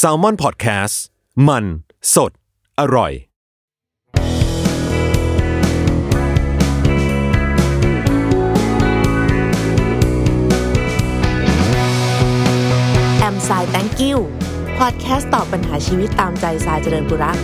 [0.00, 0.94] s a l ม o n PODCAST
[1.48, 1.64] มัน
[2.14, 2.32] สด
[2.80, 3.12] อร่อย
[13.18, 14.18] แอมไซแตงกิว
[14.78, 17.38] พอดแคสต์ตอบปัญหาชีวิตตามใจสายเจริญบุรัก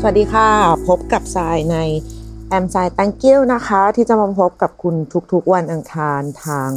[0.00, 0.48] สวัสดีค่ะ
[0.86, 1.76] พบกับสายใน
[2.48, 4.94] แอมไซแตงกิวนะคะ ที่จะมาพบกับคุณ
[5.32, 6.70] ทุกๆวันอังคารทาง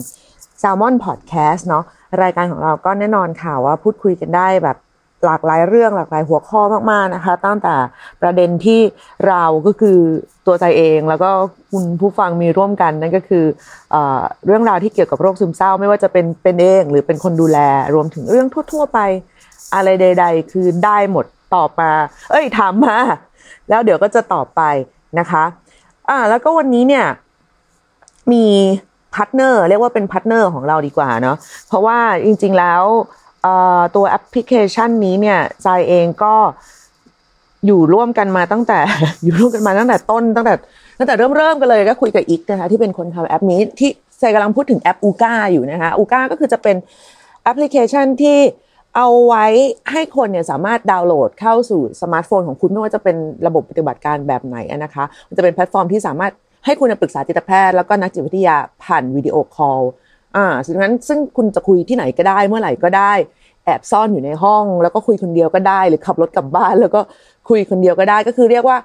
[0.62, 1.84] s ซ l m o n Podcast เนาะ
[2.24, 4.78] รายการของเราก็แน่นอนค่ะว่าพูดคุยกันได้แบบ
[5.26, 7.76] หลากหลายเรื่องหลากหลายหัวข้อมากๆนะคะ ตั้งแต่
[8.22, 8.82] ประเด็นที่
[9.28, 10.00] เราก็คือ
[10.48, 11.30] ตัวใจเองแล้วก็
[11.72, 13.46] คุณผู้ฟังมีร่วมกันนั่นก็คือ
[13.92, 13.96] เอ
[14.46, 17.60] เรื่องราวที่เกี่ยวกับโรคซึมเศร้า ไม่ว่าจะเป็นเป็นเองหรือเป็นคนดูแล
[17.96, 19.00] รวมถึงเรื่องทั่ว ๆ ไป
[19.76, 21.92] อะไรใด ๆ คือได้หมดตอบมา
[22.32, 22.98] เอ้ยถามมา
[23.70, 24.62] แล้วเดี๋ยวก็จะตอบไป
[25.20, 25.44] นะคะ
[26.10, 27.06] อ่า แล้วก็วันนี้เนี่ย
[28.32, 28.46] มี
[29.24, 31.38] partner เรียกว่าเป็น partner ของเราดีกว่าเนาะ
[31.68, 32.84] เพราะว่าจริง ๆแล้ว
[33.96, 36.34] ตัวแอปพลิเคชันนี้เนี่ยใจเองก็
[37.66, 38.80] อยู่ร่วมกันมาตั้งแต่
[39.24, 40.54] อยู่ร่วมกันมาตั้งแต่ต้นตั้งแต่
[41.00, 46.76] ตั้งแต่เริ่มเริ่มกันเลยก็คุยกับอิ๊กนะคะที่เป็นคนทำแอปนี้ที่ใจกำลังพูดถึงแอปอูก้าอยู่นะคะอูก้าก็คือจะเป็น
[47.44, 48.40] แอปพลิเคชันที่
[48.96, 49.46] เอาไว้
[49.92, 53.16] ให้คนเนี่ยสามารถดาวน์โหลดเข้าสู่สมาร์ทโฟนของคุณไม่ว่าจะเป็น
[53.48, 56.34] ระบบปฏิบัติการแบบไหนนะคะ มันจะเป็นแพลตฟอร์มที่สามารถ
[56.66, 59.82] ให้คุณปรึกษาจิตแพทย์แล้วก็นักจิตวิทยาผ่าน video call
[60.36, 63.14] อ่าดังนั้นซึ่งคุณจะคุยที่ไหนก็ได้เมื่อไหร่ก็ได้
[63.66, 67.02] แอบซ่อนอยู่ในห้อง แล้วก็คุยคนเดียวก็ได้ หรือขับรถกลับบ้าน แล้วก็
[67.50, 68.78] คุยคนเดียวก็ได้ ก็คือเรียกว่า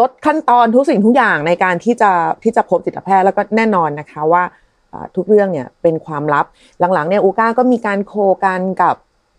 [0.00, 2.10] ลดขั้นตอนทุกสิ่งทุกอย่างในการที่จะ
[2.42, 4.42] ที่จะพบจิตแพทย์แล้วก็แน่นอนนะคะว่า
[5.16, 6.46] ทุกเรื่องเนี่ยเป็นความลับ
[6.94, 8.94] หลังๆเนี่ยอูก้าก็มีการโคกันกับ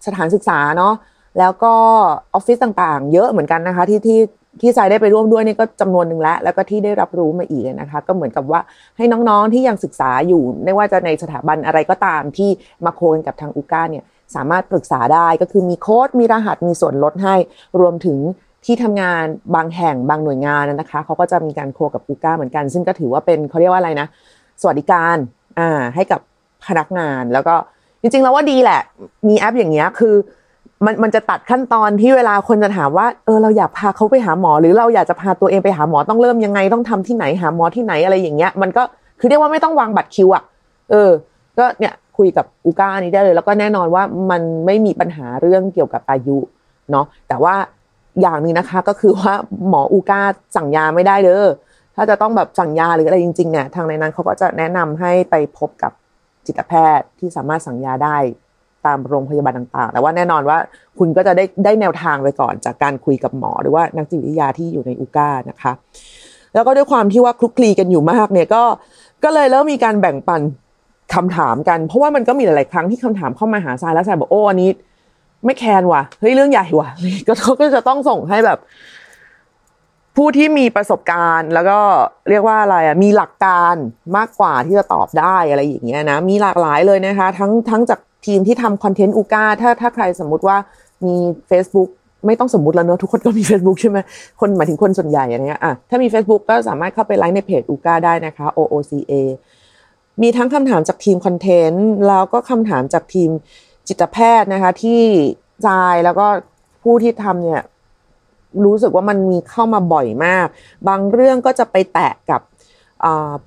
[0.06, 0.94] สถานศึกษาเนาะ
[1.40, 1.74] แล้วก็
[2.34, 4.20] ออฟฟิศต่างๆ เยอะเหมือนกันนะคะ ที่ที่
[4.62, 8.60] ที่ทรายได้ไปร่วมด้วยนี่ก็จำนวนหนึ่งแล้ว แล้วก็ที่ได้รับรู้มาอีกนะคะ ก็เหมือนกับว่า
[8.98, 12.50] ให้น้องๆที่ยังศึกษาอยู่ ไม่ว่าจะในสถาบันอะไรก็ตามที่
[12.86, 14.04] มาโคนกับทางอูก้าเนี่ย
[14.36, 17.36] สามารถปรึกษาได้ก็คือมีโค้ดมีรหัสมีส่วนลดให้
[17.80, 18.18] รวมถึง
[18.66, 19.24] ที่ทำงาน
[19.56, 24.08] บางแห่งบางหน่วยงานนะคะเขาก็จะมีการโคกับอูก้าเหมือนกัน ซึ่งก็ถือว่าเป็นเขาเรียกว่าอะไรนะ
[24.62, 25.18] สวัสดิการ
[25.60, 26.22] อ่าให้กับ
[26.66, 27.56] พนักงานแล้วก็
[28.02, 28.82] จริงๆแล้วว่าดีแหละ
[29.30, 30.16] มีแอปอย่างเงี้ยคือ
[30.86, 38.84] มันมันจะตัดขั้นตอนที่เวลาคนจะถามว่าเออเราอยากพาเขาไปหาหมอ หรือเราอยากจะพาตัวเองไปหาหมอต้องเริ่มยังไงต้องทำที่ไหนหาหมอที่ไหนอะไรอย่างเงี้ยมันก็
[39.20, 40.44] คือเรียกว่าไม่ต้องวางบัตรคิวอะ
[40.92, 41.10] เออ
[41.58, 46.38] ก็เนี่ยคุยกับอูก้านี้ได้เลย แล้วก็แน่นอนว่ามันไม่มีปัญหาเรื่องเกี่ยวกับอายุ
[46.92, 47.56] เนาะแต่ว่า
[48.22, 49.34] อย่างนี้นะคะก็คือว่า
[49.70, 50.22] หมออูก้า
[50.56, 51.46] สั่งยาไม่ได้เด้อ
[51.96, 55.92] ถ้าจะต้องแบบสั่งยาหรืออะไรจริงๆเนี่ยทางในนั้นเขาก็จะแนะนำให้ไปพบกับ
[56.46, 58.18] จิตแพทย์ที่สามารถสั่งยาได้
[58.88, 60.58] ตามโรงพยาบาลต่างๆ แต่ว่าแน่นอนว่า
[61.00, 65.72] คุณก็จะได้ได้แนวทางไปก่อนจากการคุยกับหมอ หรือว่านักจิตวิทยาที่อยู่ในอูก้านะคะ
[66.54, 68.64] แล้วก็ด้วยความที่ว่าคลุกคลีกันอยู่มากเนี่ยก็
[69.24, 70.42] ก็เลยเริ่มมีการแบ่งปัน
[71.14, 74.70] คำถามกัน เพราะว่ามันก็มีหลายๆครั้งที่คำถามเข้ามาหาทรายแล้วทรายบอกโอ้อันนี้
[75.46, 76.90] ไม่แคนว่ะเฮ้ยเรื่องใหญ่ว่ะ
[77.28, 78.60] ก็ก็จะต้องส่งให้แบบ
[80.16, 81.80] ผู้ที่มีประสบการณ์แล้วก็
[82.30, 83.76] เรียกว่าอะไรอะมีหลักการ
[84.18, 90.58] มากกว่าที่จะตอบได้อะไรอย่างเงี้ยนะมีหลากหลายเลยนะคะ ทั้งทั้งจาก ทีมที่ทำคอนเทนต์อูก้าถ้าถ้าใครสมมุติว่า
[91.06, 91.16] มี
[91.50, 91.90] Facebook
[92.26, 93.98] ไม่ต้องสมมติแล้วเนอะทุกคนก็มี Facebook ใช่ไหม
[94.40, 99.14] คนหมายถึงคนส่วนใหญ่อะไรเงี้ยอะถ้ามี Facebook ก็สามารถเข้าไปไลค์ในเพจอูก้าได้นะคะ OOCA
[100.22, 103.30] มีทั้งคำถามจากทีมคอนเทนต์แล้วก็คำถามจากทีม
[103.88, 105.02] จิตแพทย์นะคะ ที่
[105.68, 106.28] จายแล้วก็
[106.84, 107.62] ผู้ที่ทำเนี่ย
[108.66, 110.48] รู้สึกว่ามันมีเข้ามาบ่อยมาก
[110.88, 112.42] บางเรื่องก็จะไปแตะกับ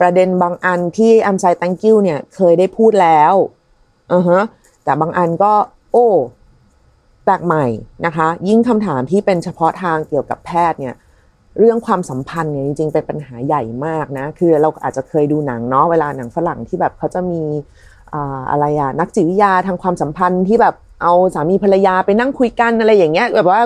[0.01, 3.35] ประเด็นบางอันที่อัมไซตังกิ้วเนี่ยเคยได้พูดแล้ว
[4.13, 4.43] อือฮะ
[4.85, 5.53] แต่บางอันก็
[5.93, 6.07] โอ้
[7.25, 7.67] แปลกใหม่
[8.07, 10.95] นะคะ ยิ่งคำถามที่เป็นเฉพาะทางเกี่ยวกับแพทย์เนี่ย
[11.59, 17.43] เรื่องความสัมพันธ์เนี่ยจริงๆเป็นปัญหาใหญ่มากนะ คือเราอาจจะเคยดูหนังเนาะเวลาหนังฝรั่งที่แบบเขาจะมี
[18.51, 23.61] อะไรอะนักจิตวิทยาทางความสัมพันธ์ที่แบบเอาสามีภรรยาไปนั่งคุยกันอะไรอย่างเงี้ยแบบว่า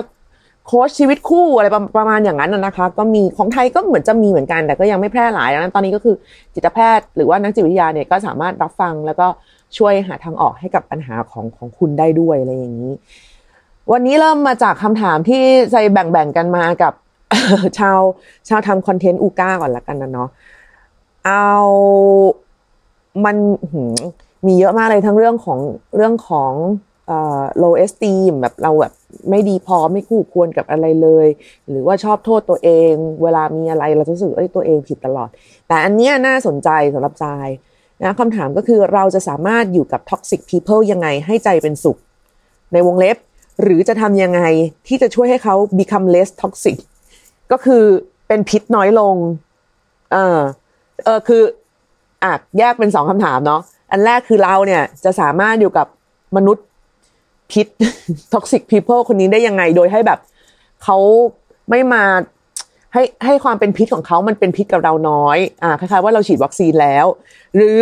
[0.67, 1.67] โค้ชชีวิตคู่อะไร
[1.97, 6.15] ประมาณอย่างนั้นนะคะ ก็มีของไทยก็เหมือนจะมีเหมือนกันแต่ก็ยังไม่แพร่หลายดังนั้นตอนนี้ก็คือ
[6.53, 9.27] จิตแพทย์หรือว่านักจิตวิทยาเนี่ยก็สามารถรับฟังแล้วก็
[9.77, 12.93] ช่วยหาทางออกให้กับปัญหาของของคุณได้ด้วยอะไรอย่างนี้
[13.91, 16.93] วันนี้เริ่มมาจากคำถามที่ใส่แบ่งๆกันมากับ
[17.77, 17.99] ชาว
[18.49, 20.29] ชาวทำคอนเทนต์อูก้าก่อนละกันนะเนาะ
[21.25, 21.49] เอา
[23.25, 23.35] มัน
[24.47, 25.59] มีเยอะมากเลยทั้งเรื่องของ
[25.95, 26.53] เรื่องของ
[27.07, 28.93] เอ่อ low esteem แบบเราแบบ
[29.29, 31.27] ไม่ดีพอไม่คู่ควรกับอะไรเลย
[31.69, 32.91] หรือว่าชอบโทษตัวเอง
[33.23, 35.29] เวลามีอะไรเราจะรู้สึกเอ้ยตัวเองผิดตลอด
[35.67, 37.27] แต่อันเนี้ยน่าสนใจสำหรับใจ
[38.03, 41.97] นะคำถามก็คือเราจะสามารถอยู่กับ toxic people ยังไงให้ใจเป็นสุข
[42.73, 43.17] ในวงเล็บ
[43.61, 44.41] หรือจะทำยังไง
[44.87, 46.77] ที่จะช่วยให้เขา become less toxic
[47.51, 47.83] ก็คือ
[48.27, 49.15] เป็นพิษน้อยลง
[50.11, 50.39] เออ
[51.05, 51.41] เออคือ
[52.23, 53.61] อะแยกเป็นสองคำถามเนาะ
[53.91, 55.87] อันแรกคือเราเนี่ยจะสามารถอยู่กับ
[56.37, 56.65] มนุษย์
[57.51, 57.67] พิษ
[58.33, 60.19] toxic people คนนี้ได้ยังไงโดยให้แบบ
[60.83, 60.97] เขา
[61.69, 62.03] ไม่มา
[62.95, 67.05] ให้ให้ความเป็นพิษของเขามันเป็นพิษกับเราน้อยอ่าคล้ายๆว่าเราฉีดวัคซีนแล้ว
[67.55, 67.81] หรือ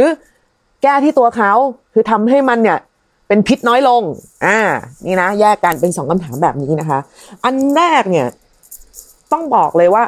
[0.83, 1.51] แก้ที่ตัวเขา
[1.94, 2.80] คือทำให้มันเนี่ย
[3.27, 4.01] เป็นพิษน้อยลง
[4.45, 4.60] อ่า
[5.06, 7.00] นี่นะ แยกกันเป็นสองคำถามแบบนี้นะคะ
[7.44, 8.27] อันแรกเนี่ย
[9.31, 10.04] ต้องบอกเลยว่า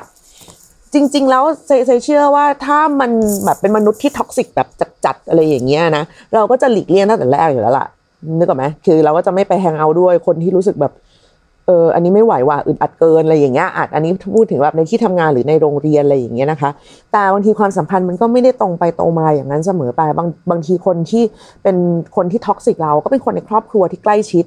[0.93, 3.11] จริง ๆ แล้วเซเชื่อว่าถ้ามัน
[3.45, 4.67] แบบเป็นมนุษย์ที่ท็อกซิกแบบ
[5.05, 6.03] จัดๆอะไรอย่างเงี้ยนะ
[6.33, 7.87] เราก็จะหลีกเลี่ยงตั้งแต่แรกอยู่แล้วล่ะ
[8.37, 10.93] นึกออกไหมคือเราก็จะไม่ไปแฮงเอาด้วยคนที่รู้สึกแบบ
[11.67, 16.69] เอออันนี้ไม่ไหวว่ะอึดอัดเกินอะไรอย่างเงี้ยอาจอันนี้พูดถึงแบบในที่ทำงานหรือในโรงเรียนอะไรอย่างเงี้ยนะคะ
[17.11, 21.23] แต่บางทีความสัมพันธ์มันก็ไม่ได้ตรงไปตรงมาอย่างนั้นเสมอไปบางบางทีคนที่
[21.63, 21.75] เป็น
[22.15, 24.45] คนที่ toxic เราก็เป็นคนในครอบครัวที่ใกล้ชิด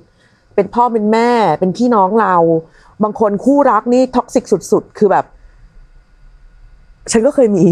[0.55, 1.31] เป็นพ่อเป็นแม่
[1.61, 2.37] เป็นพี่น้องเรา
[3.03, 5.25] บางคนคู่รักนี่ toxic สุด ๆ คือแบบ
[7.13, 7.67] ฉันก็เคยมี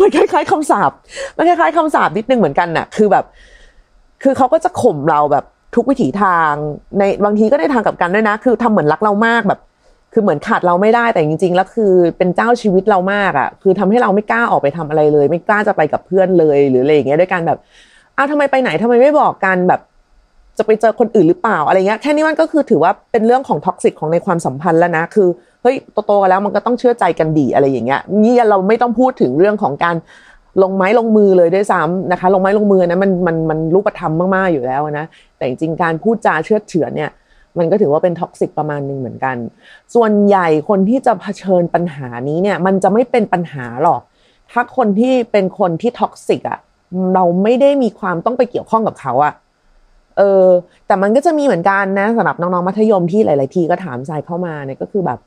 [0.00, 0.90] มันคล้ายๆคำสาป
[1.36, 3.24] มันคล้ายๆคำสาปนิดนึงเหมือนกันน่ะ คือแบบ
[4.22, 5.44] คือเขาก็จะข่มเราแบบ
[5.74, 6.52] ทุกวิถีทาง
[6.98, 9.60] ในบางทีก็ในทางกลับกันด้วยนะ คือทำเหมือนรักเรามากแบบ
[10.12, 17.58] คือเหมือนขาดเราไม่ได้แต่จริง ๆ แล้วคือเป็นเจ้าชีวิตเรามากอะ่ะ คือทำให้เราไม่กล้าออกไปทำอะไรเลย ไม่กล้าจะไปกับเพื่อนเลยหรืออะไรอย่างเงี้ยด้วยการแบบ
[18.16, 19.80] อ้าวทำไมไปไหนทำไมไม่บอกกันแบบ
[20.58, 25.28] จะไปเจอคนอื่นหรือเปล่าอะไรเงี้ยแค่นี้มันก็คือถือว่าเป็นเรื่องของ toxic ของในความสัมพันธ์แล้วนะคือ
[25.62, 25.76] เฮ้ย
[26.06, 29.96] โตๆกันแล้วมันก็ต้องเชื่อใจกันดีอะไรอย่างเงี้ยนี่เราไม่ต้องพูดถึงเรื่องของการ
[30.62, 35.06] ลงไม้ลงมือเลยด้วยซ้ำนะคะ ลงไม้ลงมือนะมันมันมันรูปธรรมมากๆอยู่แล้วนะ
[35.36, 37.10] แต่จริงการพูดจาเชือดเฉือนเนี่ย
[37.58, 39.36] มันก็ถือว่าเป็น toxic ประมาณหนึ่งเหมือนกัน
[39.94, 44.00] ส่วนใหญ่คนที่จะเผชิญปัญหานี้เนี่ยมันจะไม่เป็นปัญหาหรอก
[44.50, 46.58] ถ้าคนที่เป็นคนที่ท็อกซิกอะ
[47.14, 49.34] เราไม่ได้มีความต้องไปเกี่ยวข้องกับเขาอะ
[50.18, 50.46] เออ
[50.86, 55.18] แต่มันก็จะมีเหมือนกันนะสำหรับน้องๆมัธยมที่หลาย ๆ ทีก็ถามใจเข้ามาเนี่ยก็คือแบบ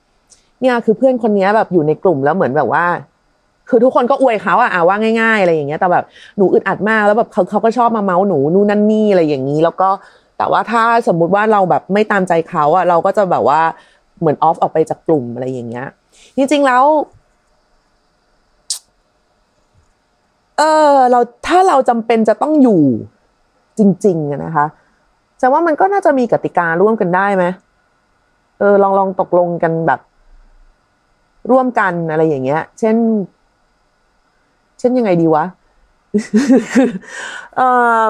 [0.61, 2.85] เนี่ยคือเพื่อนคนนี้แบบอยู่ในกลุ่มแล้วเหมือนแบบว่า
[3.69, 6.05] คือทุกคนก็อวยเขาอะว่าง่ายๆอะไรอย่างเงี้ยแต่แบบ
[6.37, 9.89] หนูอึดอัดมากแล้วแบบเขาเขาก็ชอบมาเมาส์หนูนู่นนั่นนี่อะไรอย่างนี้ แล้วก็
[10.37, 13.61] แต่ว่าถ้าสมมุติว่าเราแบบไม่ตามใจเขาอะเราก็จะแบบว่า
[14.19, 15.87] เหมือนออฟออกไปจากกลุ่มอะไรอย่างเงี้ย
[16.37, 16.83] จริงๆแล้ว
[20.57, 22.81] เออเราถ้าเราจำเป็นจะต้องอยู่
[23.79, 24.65] จริง ๆนะคะ
[25.39, 27.45] แต่ว่ามันก็น่าจะมีกติการ่วมกันได้ไหม
[28.59, 29.99] เออลองลองตกลงกันแบบ
[31.51, 32.95] ร่วมกันอะไรอย่างเงี้ย เช่น
[34.87, 35.45] เช่นยังไงดีวะ
[37.57, 37.61] เอ
[37.99, 38.01] อ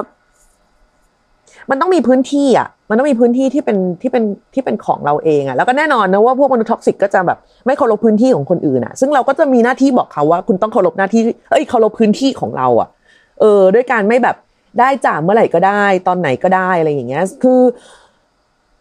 [1.70, 12.88] มันต้องมีพื้นที่อะ มันต้องมีพื้นที่ที่เป็นที่เป็นที่เป็นของเราเองอะ แล้วก็แน่นอนนะว่าพวกมนุษย์ toxic ก็จะแบบ ไม่เคารพพื้นที่ของคนอื่นอะ ซึ่งเราก็จะมีหน้าที่บอกเขาว่า คุณต้องเคารพหน้าที่ เอ้ย เคารพพื้นที่ของเราอะ
[13.40, 14.36] เออ ด้วยการไม่แบบ
[14.80, 17.60] ได้จ่าเมื่อไหร่ก็ได้ ตอนไหนก็ได้อะไรอย่างเงี้ย คือ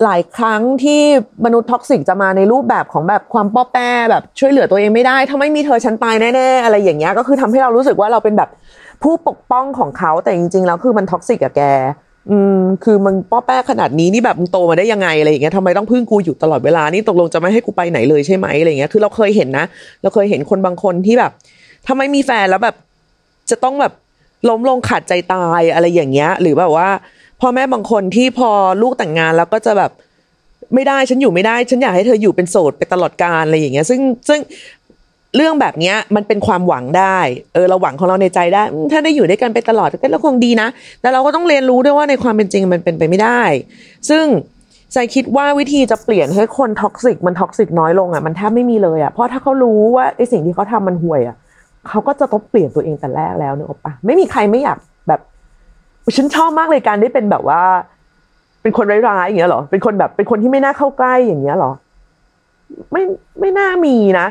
[0.03, 1.01] หลายครั้งที่
[1.45, 8.49] มนุษย์ toxic จะมาในรูปแบบของแบบความป้อแป้แบบช่วยเหลือตัวเองไม่ได้ ถ้าไม่มีเธอฉันตายแน่ๆอะไรอย่างเงี้ยก็คือทำให้เรารู้สึกว่าเราเป็นแบบ
[9.03, 11.61] ผู้ปกป้องของเขาแต่จริงๆแล้วคือมัน toxic อะแก
[12.31, 19.65] อืม คือมึงป้อแป้ขนาดนี้นี่แบบมึงโตมาได้ยังไงอะไรอย่างเงี้ยทำไมต้องพึ่งกูอยู่ตลอดเวลานี่ตกลงจะไม่ให้กูไปไหนเลยใช่ไหมอะไรเงี้ยคือเราเคยเห็นนะ
[20.01, 21.31] เราเคยเห็นคนบางคนที่แบบ
[21.88, 22.75] ทำไมมีแฟนแล้วแบบ
[23.49, 23.94] จะต้องแบบ
[24.49, 26.88] ล้มลงขาดใจตายอะไรอย่างเงี้ย หรือแบบว่า
[27.42, 28.50] พ่อแม่บางคนที่พอ
[28.81, 29.92] ลูกแต่งงานแล้วก็จะแบบ
[30.74, 34.00] ไม่ได้ฉันอยู่ไม่ได้ ฉันอยากให้เธออยู่เป็นโสดไปตลอดกาลอะไรอย่างเงี้ย ซึ่ง
[34.30, 34.39] ซึ่ง
[35.36, 37.19] เรื่องแบบเนี้ยมันเป็นความหวังได้
[37.54, 40.68] เออเราหวังของเราในใจได้ ถ้าได้อยู่ด้วยกันไปตลอดก็คงดีนะ
[41.01, 43.42] แต่เราก็ต้องเรียนรู้ด้วยว่าในความเป็นจริงมันเป็นไปไม่ได้
[44.09, 44.26] ซึ่ง
[44.94, 51.35] ใจคิดว่าวิธีจะเปลี่ยนให้คน toxic มัน toxic น้อยลงอะมันแทบไม่มีเลยอะเพราะถ้าเขารู้ว่าไอสิ่งที่เขาทำมันห่วยอะ
[51.90, 54.78] เขาก็จะต้องเปลี่ยนตัวเองแต่แรกแล้วเนอะปะไม่มีใครไม่อยาก
[56.16, 57.61] ฉันชอบมากเลยการได้เป็นแบบว่า
[58.61, 61.71] เป็นคนร้ายๆอย่างเงี้ยหรอ เป็นคนแบบ เป็นคนที่ไม่น่าเข้าใกล้อย่างเงี้ยหรอ
[62.92, 63.04] ไม่
[63.40, 64.28] ไม่น่ามีนะ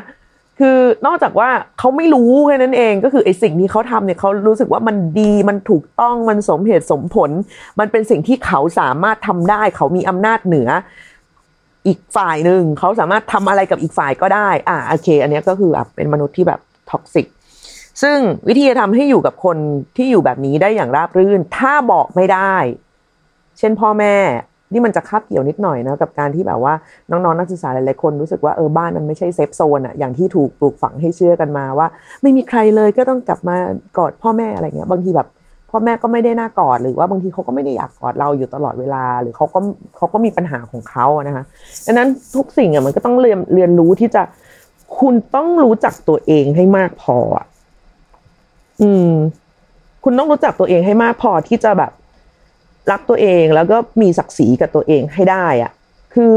[0.59, 7.31] คือนอกจากว่าเขาไม่รู้แค่นั้นเอง ก็คือไอ้สิ่งที่เขาทำเนี่ยเขารู้สึกว่ามันดีมันถูกต้องมันสมเหตุสมผล
[7.79, 10.69] มันเป็นสิ่งที่เขาสามารถทำได้ เขามีอำนาจเหนือ
[11.87, 16.59] อีกฝ่ายหนึ่งเขาสามารถทำอะไรกับอีกฝ่ายก็ได้ อ่าโอเค อันนี้ก็คือแบบเป็นมนุษย์ที่แบบ
[16.91, 17.25] toxic
[18.01, 19.57] ซึ่งวิธีจะทำให้อยู่กับคน
[19.97, 22.55] ที่อยู่แบบนี้ได้อย่างราบรื่น ถ้าบอกไม่ได้
[23.59, 24.15] เช่นพ่อแม่
[24.73, 26.73] นี่มันจะคาบเกี่ยวนิดหน่อยนะกับการที่แบบว่า
[27.11, 31.87] น้องๆนักศึกษาหลายๆคนรู้สึกว่าเออบ้านมันไม่ใช่เซฟโซนอะอย่างที่ถูกปลูกฝังให้เชื่อกันมาว่า
[32.21, 33.55] ไม่มีใครเลยก็ต้องกลับมา
[33.97, 35.27] กอดพ่อแม่อะไรเงี้ยบางทีแบบ
[35.71, 39.59] พ่อแม่ก็ไม่ได้น่ากอดหรือว่าบางทีเขาก็ไม่ได้อยากกอดเราอยู่ตลอดเวลา หรือเขาก็
[39.97, 41.43] เขาก็มีปัญหาของเขาอะนะคะ
[41.85, 44.21] ดังนั้นทุกสิ่งอะมันก็ต้องเรียนเรียนรู้ที่จะ
[44.99, 47.45] คุณต้องรู้จักตัวเองให้มากพออะ
[48.81, 49.11] อืม
[50.03, 51.91] คุณต้องรู้จักตัวเองให้มากพอที่จะแบบ
[52.91, 55.71] รักตัวเองแล้วก็มีศักดิ์ศรีกับตัวเองให้ได้อะ
[56.13, 56.33] คือ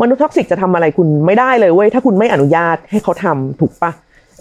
[0.00, 3.90] มนุษย์ toxic จะทำอะไรคุณไม่ได้เลยเว้ยถ้าคุณไม่อนุญาตให้เขาทำถูกปะ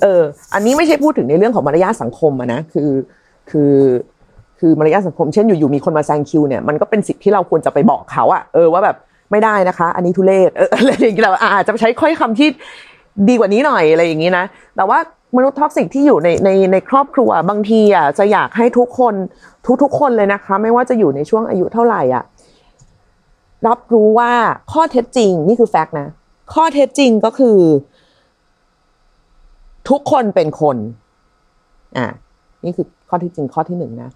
[0.02, 0.22] เออ
[0.54, 2.90] อันนี้ไม่ใช่พูดถึงในเรื่องของมารยาทสังคมอะนะคือ
[3.50, 3.74] คือ
[4.60, 8.96] คือมารยาทสังคมเช่นอยู่ๆมีคนมาแซงคิวเนี่ยมันก็เป็นสิทธิ์ที่เราควรจะไปบอกเขาอะเออว่าแบบ
[9.32, 12.50] ไม่ได้นะคะ อันนี้ทุเรศเอออะไรอย่างเงี้ยเราอาจจะใช้ถ้อยคำที่
[13.30, 14.98] ดีกว่านี้หน่อยอะไรอย่างงี้นะแต่ว่า
[15.36, 19.14] มนุษย์ toxic ที่อยู่ในในในครอบครัวบางทีอะจะอยากให้ทุกคน
[19.84, 22.24] ทุกๆคนเลยนะคะ ไม่ว่าจะอยู่ในช่วงอายุเท่าไหร่อะ
[23.68, 24.32] รับรู้ว่า
[24.72, 26.08] ข้อเท็จจริงนี่คือ fact นะ
[26.54, 27.58] ข้อเท็จจริงก็คือ
[29.90, 30.78] ทุกคนเป็นคน
[31.98, 32.08] อ่า
[32.64, 34.10] นี่คือข้อเท็จจริงข้อที่หนึ่งนะ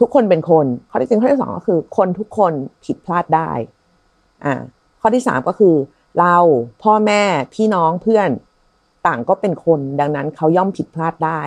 [0.00, 2.52] ทุกคนเป็นคน ข้อเท็จจริงข้อที่สองก็คือ คนทุกคน
[2.84, 3.50] ผิดพลาดได้
[4.44, 4.54] อ่า
[5.00, 5.74] ข้อที่สามก็คือ
[6.18, 6.36] เรา
[6.82, 7.22] พ่อแม่
[7.54, 8.28] พี่น้องเพื่อน
[9.06, 11.40] ต่างก็เป็นคนดังนั้นเขาย่อมผิดพลาดได้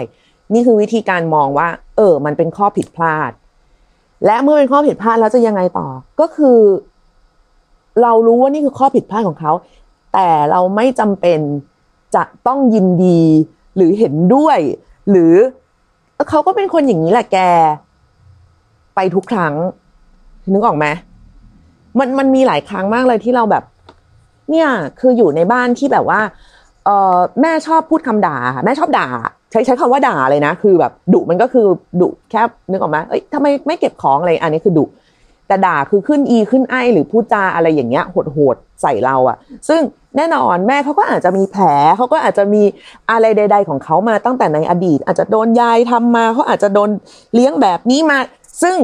[0.53, 3.31] นี่คือวิธีการมองว่า เออ มันเป็นข้อผิดพลาด
[4.25, 5.87] และเมื่อเป็นข้อผิดพลาดแล้วจะยังไงต่อ
[6.19, 6.59] ก็คือ
[8.01, 9.51] เรารู้ว่านี่คือข้อผิดพลาดของเขา
[10.13, 11.39] แต่เราไม่จำเป็น
[12.15, 13.21] จะต้องยินดี
[13.75, 14.59] หรือเห็นด้วย
[15.09, 15.33] หรือ
[16.29, 17.37] เขาก็เป็นคนอย่างนี้แหละแก
[18.95, 19.53] ไปทุกครั้ง
[20.53, 20.85] นึกออกไหม
[21.99, 23.63] มันมันมีหลายครั้งมากเลยที่เราแบบ
[24.51, 24.69] เนี่ย
[24.99, 26.21] คืออยู่ในบ้านที่แบบว่า
[26.85, 29.07] เออแม่ชอบพูดคำด่าแม่ชอบด่า
[29.51, 31.67] ใช้ใช้คำว่าด่าเลยนะ คือแบบดุมันก็คือ
[32.01, 34.85] ดุแค่นึกออกไหมเอ้ยทำไมไม่เก็บของอะไรอันนี้คือดุ
[35.47, 39.37] แต่ด่าคือขึ้นอีขึ้นไอหรือพูดจาอะไรอย่างเงี้ยโหดๆใส่เราอะ
[39.69, 39.81] ซึ่ง
[40.17, 41.65] แน่นอนแม่เขาก็อาจจะมีแผล
[41.97, 42.63] เขาก็อาจจะมี
[43.11, 46.89] อะไรใด ๆ ของเขามาตั้งแต่ในอดีต อาจจะโดนยายทำมาเขาอาจจะโดน
[47.33, 48.17] เลี้ยงแบบนี้มา
[48.63, 48.77] ซึ่ง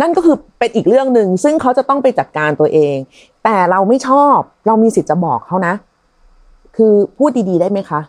[0.00, 2.96] นั่นก็คือเป็นอีกเรื่องหนึ่งซึ่งเขาจะต้องไปจัดการตัวเอง
[3.44, 5.74] แต่เราไม่ชอบเรามีสิทธิ์จะบอกเขานะ
[6.80, 8.00] คือพูดดีๆได้ไหมคะ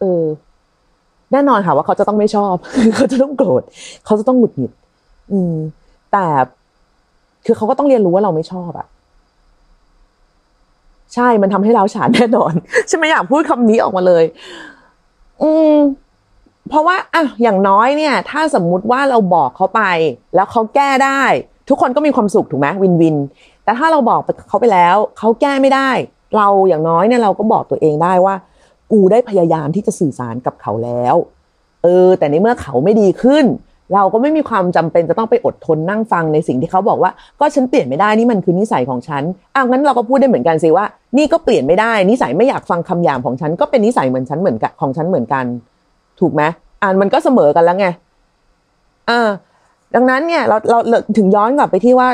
[0.00, 0.24] เออ
[1.32, 2.54] แน่นอนค่ะว่าเขาจะต้องไม่ชอบ
[2.96, 3.62] เขาจะต้องโกรธ
[4.04, 4.72] เขาจะต้องหงุดหงิด
[5.32, 5.54] อืม
[6.12, 6.26] แต่
[7.44, 8.86] คือเขาก็ต้องเรียนรู้ว่าเราไม่ชอบอะ
[11.14, 12.52] ใช่ มันทำให้เราฉานแน่นอน
[12.88, 14.24] ใช่ไหมอยากพูดคำนี้ออกมาเลย
[15.42, 15.74] อืม
[16.68, 19.82] เพราะว่าอะอย่างน้อยเนี่ย ถ้าสมมุติว่าเราบอกเขาไป
[20.34, 21.22] แล้วเขาแก้ได้
[21.68, 23.16] ทุกคนก็มีความสุขถูกไหมวินวิน
[23.64, 25.90] แต่ถ้าเราบอกเขาไปแล้ว เขาแก้ไม่ได้
[26.36, 28.34] เราอย่างน้อยเนี่ยเราก็บอกตัวเองได้ว่า
[28.92, 31.14] กูได้พยายามที่จะสื่อสารกับเขาแล้ว
[31.82, 33.44] เออ แต่ในเมื่อเขาไม่ดีขึ้น
[33.94, 37.10] เราก็ไม่มีความจำเป็นจะต้องไปอดทนนั่งฟังในสิ่งที่เขาบอกว่า
[37.40, 39.22] ก็ฉันเปลี่ยนไม่ได้นี่มันคือนิสัยของฉัน
[39.54, 40.84] อ้าวงั้นเราก็พูดได้เหมือนกันสิว่า
[41.18, 45.44] นี่ก็เปลี่ยนไม่ได้นิสัยไม่อยากฟังคำหยาบของฉันก็เป็นนิสัยเหมือนฉันเหมือนกันของฉันเหมือนกัน
[46.20, 46.42] ถูกไหม
[46.82, 47.86] อ่านมันก็เสมอกันแล้วไง
[49.10, 49.28] อ่า
[49.94, 52.08] ดังนั้นเนี่ยเราเราถึงย้อนกลับไปที่ว่า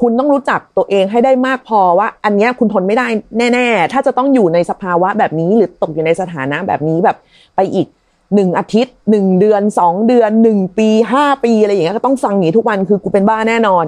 [0.00, 3.06] คุณต้องรู้จักตัวเองให้ได้มากพอว่า อันนี้คุณทนไม่ได้
[3.54, 7.16] แน่ ๆ ถ้าจะต้องอยู่ในสภาวะแบบนี้หรือตกอยู่ในสถานะแบบนี้แบบ
[7.56, 7.86] ไปอีก
[8.34, 13.84] หนึ่งอาทิตย์หนึ่งเดือนสองเดือนหนึ่งปีห้าปีอะไรอย่างเงี้ยก็ต้องฟังอย่างนี้ทุกวันคือกูเป็นบ้าแน่นอน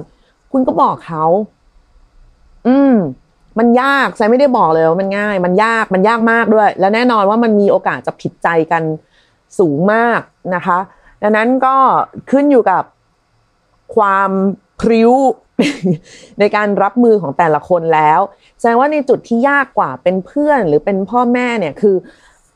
[0.53, 1.25] คุณก็บอกเขา
[2.67, 2.95] อืม
[3.59, 8.83] มันยากใช่ไม่ได้บอกเลยว่ามันง่าย มันยากมันยากมากด้วย แล้วแน่นอนว่ามันมีโอกาสจะผิดใจกัน
[9.59, 10.21] สูงมาก
[10.55, 10.79] นะคะ
[11.23, 11.75] ดังนั้นก็
[12.31, 12.83] ขึ้นอยู่กับ
[13.97, 14.31] ความ
[14.81, 15.13] พริ้ว
[16.41, 18.21] ในการรับมือของแต่ละคนแล้ว
[18.59, 21.97] แสดงว่าในจุดที่ยากกว่าเป็นเพื่อนหรือเป็นพ่อแม่เนี่ยคือ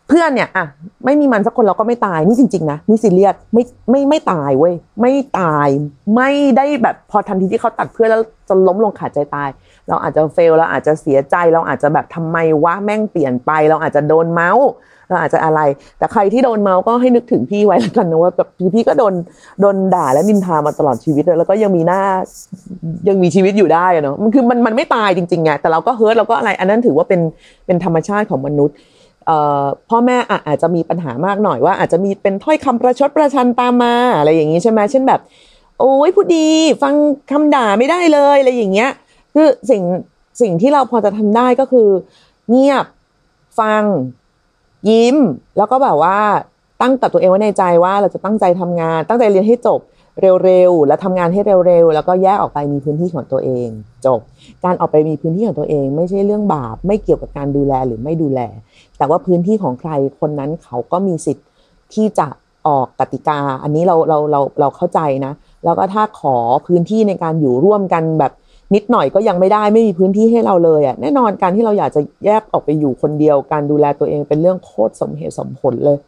[0.08, 0.66] เพื่อนเนี่ยอะ
[1.04, 5.68] ไม่มีมันสักคนเราก็ไม่ตายนี่จริงๆนะนี่ซีเรียสไม่ไม่ไม่ตายเว้ยไม่ตาย
[6.14, 9.48] ไม่ได้แบบพอทันทีที่เขาตัดเพื่อนแล้วจะล้มลงขาดใจตาย
[9.88, 14.68] เราอาจจะเฟลเราอาจจะเสียใจเราอาจจะแบบทำไมวะแม่งเปลี่ยนไป เราอาจจะโดนเมาส์
[15.08, 15.60] เราอาจจะอะไร
[15.98, 19.14] แต่ใครที่โดนเมาส์ก็ให้นึกถึงพี่ไว้แล้วกันนะว่าแบบพี่ก็โดน
[19.60, 22.02] โดนด่าและนินทามาตลอดชีวิตแล้วก็ยังมีหน้า
[23.08, 27.20] ยังมีชีวิตอยู่ได้เนาะมันคือมันมันไม่ตายจริงๆไงแต่เราก็เฮิร์ตเราก็อะไร อันนั้นถือว่าเป็น
[27.66, 28.76] เป็นธรรมชาติของมนุษย์
[29.88, 30.16] พ่อแม่
[30.48, 35.20] อาจจะมีปัญหามากหน่อยว่า อาจจะมีเป็นถ้อยคำประชดประชันตามมาอะไรอย่างนี้ใช่ไหมเช่นแบบ
[35.78, 36.48] โอ้ยพูดดี
[36.82, 36.94] ฟัง
[37.30, 38.90] คำด่าไม่ได้เลยอะไรอย่างเงี้ย
[39.34, 39.82] คือสิ่ง
[40.40, 41.88] สิ่งที่เราพอจะทำได้ก็คือ
[42.50, 42.86] เงียบ
[43.60, 43.82] ฟัง
[44.88, 45.16] ยิ้ม
[45.56, 46.18] แล้วก็แบบว่า
[46.80, 49.80] ตั้งกับตัวเองไว้ในใจว่าเราจะตั้งใจทำงาน ตั้งใจเรียนให้จบ
[50.44, 53.68] เร็วๆ แล้วทำงานให้เร็วๆ แล้วก็แยกออกไปมีพื้นที่ของตัวเอง
[54.06, 54.20] จบ
[54.64, 58.40] การออกไปมีพื้นที่ของตัวเอง ไม่ใช่เรื่องบาป ไม่เกี่ยวกับการดูแลหรือไม่ดูแล
[58.98, 61.46] แต่ว่าพื้นที่ของใครคนนั้นเขาก็มีสิทธิ์
[61.94, 62.26] ที่จะ
[62.66, 65.32] ออกกติกา อันนี้เราเราเราเราเข้าใจนะ
[65.64, 66.36] แล้วก็ถ้าขอ
[66.66, 68.32] พื้นที่ในการอยู่ร่วมกันแบบ
[68.74, 75.98] นิดหน่อยก็ยังไม่ได้ไม่มีพื้นที่ให้เราเลยอะแน่นอนการที่เราอยากจะแยกออกไปอยู่คนเดียว การดูแลตัวเองเป็นเรื่องโคตรสมเหตุสมผลเลย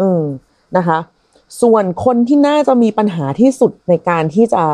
[0.00, 0.22] อืม
[0.76, 0.98] นะคะ
[1.62, 4.64] ส่วนคนที่น่าจะมีปัญหาที่สุดในการที่จะ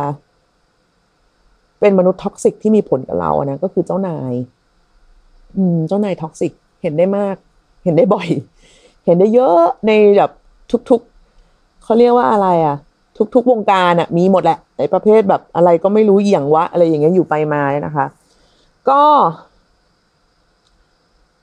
[1.81, 4.33] เป็นมนุษย์ท็อกซิกที่มีผลกับเราอนะก็คือเจ้านาย
[5.57, 6.53] อืม เจ้านาย toxic
[6.83, 7.37] เห็นได้มาก
[7.85, 8.29] เห็นได้บ่อย
[9.05, 10.31] เห็นได้เยอะในแบบ
[10.91, 11.01] ทุก
[11.43, 12.77] ๆเขาเรียกว่าอะไรอะ
[13.35, 18.07] ทุก ๆ วงการอะมีหมดแหละในประเภทแบบอะไรก็ไม่รู้อย่างวะ อะไรอย่างเงี้ยอยู่ไปมานะคะ
[18.89, 19.03] ก็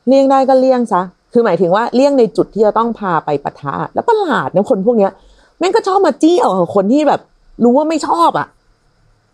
[0.07, 1.01] เลี่ยงได้ก็เลี่ยงซะ
[1.33, 5.11] คือหมายถึงว่าเลี่ยงในจุดที่จะต้องพาไปปะทะแล้วประหลาดนะคนพวกเนี้ย
[5.59, 7.21] แม่งก็ชอบมาจี้เอาคนที่แบบ
[7.63, 8.47] รู้ว่าไม่ชอบอะ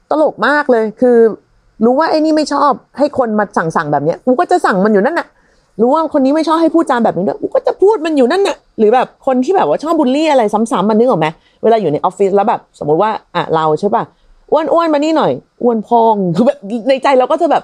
[0.10, 1.18] ตลกมากเลยคือ
[1.86, 5.28] รู้ว่าไอ้นี่ไม่ชอบ ให้คนมาสั่งสั่งแบบเนี้ยกูก็จะสั่งมันอยู่นั่นน่ะ
[5.82, 11.28] รู้ว่าคนนี้ไม่ชอบให้พูดจาแบบนี้ด้วยกูก็จะพูดมันอยู่นั่นน่ะหรือแบบคนที่แบบว่าชอบบูลลี่อะไรซ้ำๆมันนึกออกไหม
[11.64, 14.04] เวลาอยู่ในออฟฟิศแล้วแบบ สมมุติว่าอะเราใช่ป่ะ
[14.52, 15.32] อ้วนอ้วนมานี่หน่อย
[15.64, 16.60] อ้วนพองคือแบบ
[16.90, 17.64] ในใจเราก็จะแบบ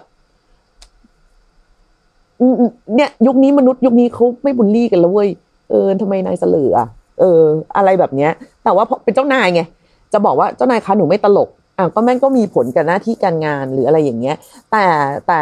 [2.96, 5.30] เนี่ย ยุคนี้มนุษย์ยุคนี้เขาไม่บูลลี่กันแล้วเว้ย
[5.70, 6.76] เออทำไมนายเสลือ
[7.20, 7.42] เออ
[7.78, 8.32] อะไรแบบเนี้ย
[8.64, 9.62] แต่ว่าเป็นเจ้านายไง
[10.14, 14.36] จะบอกว่าเจ้านายคะหนูไม่ตลกอะก็แม่งก็มีผลกับหน้าที่การงานหรืออะไรอย่างเงี้ย
[14.72, 14.86] แต่
[15.28, 15.42] แต่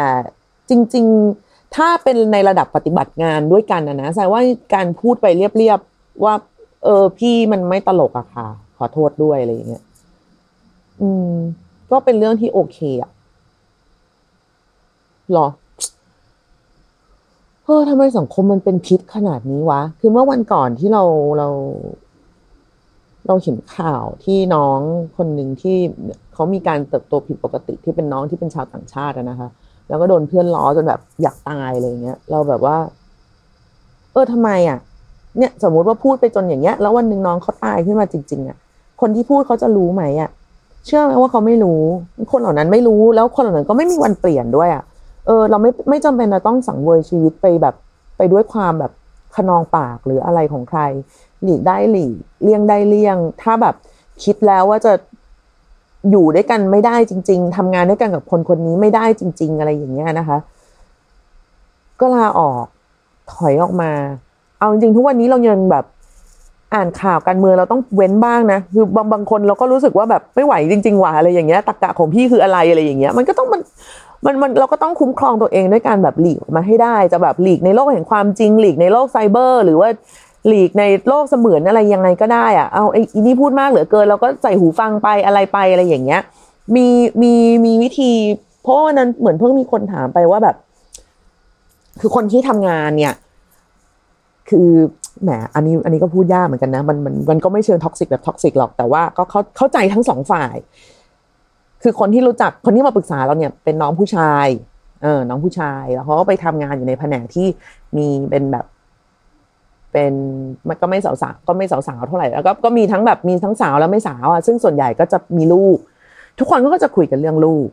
[0.70, 1.06] จริง
[1.40, 4.42] ๆ ถ้าเป็นในระดับปฏิบัติงานด้วยกันนะนะแสดงว่า
[4.74, 6.34] การพูดไปเรียบๆว่า
[6.82, 8.46] เออ พี่มันไม่ตลกอะค่ะ
[8.76, 9.82] ขอโทษด้วยอะไรอย่างเงี้ย
[11.00, 11.34] อืม
[11.90, 13.10] ก็เป็นเรื่องที่โอเคอะ
[15.32, 15.46] หรอ
[17.64, 21.02] เออทำไมสังคมมันเป็นพิษขนาดนี้วะ คือเมื่อวันก่อนที่เรา
[21.38, 21.48] เรา
[23.26, 24.78] เราเห็นข่าวที่น้อง
[25.16, 25.76] คนหนึ่งที่
[26.32, 29.48] เขามีการเติบโตผิดปกติที่เป็นน้องที่เป็นชาวต่างชาตินะคะ
[29.88, 32.76] แล้วก็โดนเพื่อนล้อจนแบบอยากตายอะไรเงี้ย เราแบบว่า
[34.12, 34.78] เออทำไมอะ
[35.38, 38.56] เนี่ยสมมติว่าพูดไปจนอย่างเงี้ย แล้ววันหนึ่งน้องเขาตายขึ้นมาจริง ๆ อะ
[39.00, 40.30] คนที่พูดเขาจะรู้ไหมอะ
[40.86, 41.82] เชื่อไหมว่าเขาไม่รู้
[42.32, 44.82] คนเหล่านั้นไม่รู้แล้วคนเหล่านั้นก็ไม่มีวันเปลี่ยนด้วยอะ
[45.26, 47.74] เออ เราไม่ไม่จำเป็นจะต้องสังเวยชีวิตไปแบบ
[48.16, 48.92] ไปด้วยความแบบ
[49.36, 50.80] ขนองปากหรืออะไรของใคร
[51.42, 53.74] หลีกได้หลีกเลี่ยงได้เลี่ยง ถ้าแบบ
[54.24, 54.92] คิดแล้วว่าจะ
[56.10, 60.38] อยู่ด้วยกันไม่ได้จริง ๆทำงานด้วยกันกับคนคนนี้ไม่ได้จริง ๆ อะไรอย่างเงี้ยนะคะ
[62.00, 62.66] ก็ลาออก
[63.32, 63.90] ถอยออกมา
[64.62, 65.84] เอาจริงๆทุกวันนี้เรายังแบบ
[66.74, 73.60] อ่านข่าวการเมืองเราต้องเว้นบ้างนะ คือบางบางคนเราก็รู้สึกว่าแบบไม่ไหวจริงๆว่ะอะไรอย่างเงี้ยตะกะของพี่คืออะไรอะไรอย่างเงี้ย มันก็ต้องมัน
[74.26, 79.88] มันมันเราก็ต้องคุ้มครองตัวเองด้วยการแบบหลีกมาให้ได้ จะแบบหลีกในโลกแห่งความจริงหลีกในโลกไซเบอร์ หรือว่า
[80.48, 86.20] หลีกในโลกเสมือนอะไรยังไงก็ได้อะเอาไอ้นี่พูดมากเหลือเกินเราก็ใส่หูฟังไปอะไรไปอะไรอย่างเงี้ย
[86.76, 86.86] มี
[87.22, 87.32] มี
[87.64, 88.12] มีวิธี
[88.62, 90.56] เพราะวันนั้นเหมือนเพิ่งมีคนถามไปว่าแบบ
[92.00, 93.14] คือคนที่ทำงานเนี่ย
[94.50, 94.68] คือ
[95.22, 100.54] แหมอันนี้อันนี้ก็พูดยากเหมือนกันนะมันมันมันก็ไม่เชิง toxic แบบ toxic หรอกแต่ว่าก็เข้าเข้าใจทั้งสองฝ่าย
[101.82, 104.46] คือคนที่รู้จักคนที่มาปรึกษาเราเนี่ยเป็นน้องผู้ชาย
[105.02, 107.46] เออน้องผู้ชายแล้วเขาก็ไปทำงานอยู่ในแผนกที่
[107.96, 108.66] มีเป็นแบบ
[109.92, 110.12] เป็น
[110.68, 115.78] มันก็ไม่สาวสาวก็ไม่สาวสาวเท่าไหร่แล้วก็ก็มีทั้งแบบมีทั้งสาวแล้วไม่สาวอะซึ่งส่วนใหญ่ก็จะมีลูก
[116.38, 117.68] ทุกคนก็จะคุยกันเรื่องลูก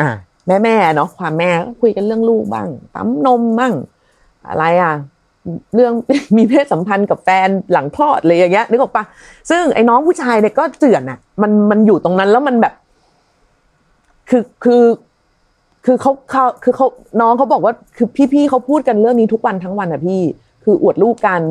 [0.00, 0.10] อ่า
[0.46, 3.74] แม่แม่เนาะความแม่ก็คุยกันเรื่องลูกบ้างปั๊มนมบ้าง
[4.48, 4.94] อะไรอะ
[5.74, 5.92] เรื่อง
[6.36, 9.04] มีเพศสัมพันธ์กับแฟนหลังคลอดเลยอย่างเงี้ยนึกออกปะ
[9.50, 12.74] ซึ่งไอ้น้องผู้ชายเนี่ยก็เจือนอะ มันมันอยู่ตรงนั้นแล้วมันแบบ
[14.30, 14.84] คือคือ
[15.84, 16.86] คือเขาเขาคือเขา
[17.20, 20.20] น้องเขาบอกว่าคือพี่ๆเขาพูดกันเรื่องนี้ทุกวันทั้งวันอะพี่
[20.64, 21.42] คืออวดลูกกัน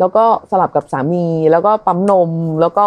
[0.00, 2.30] แล้วก็สลับกับสามี แล้วก็ปั๊มนม
[2.60, 2.86] แล้วก็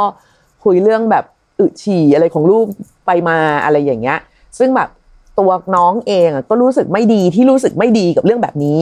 [0.64, 1.26] คุยเรื่องแบบ
[1.60, 2.66] อึฉี่อะไรของลูก
[3.06, 4.18] ไปมาอะไรอย่างเงี้ย
[4.58, 4.90] ซึ่งแบบ
[5.40, 8.82] ตัวน้องเองอะก็รู้สึกไม่ดีที่รู้สึกไม่ดีกับเรื่องแบบนี้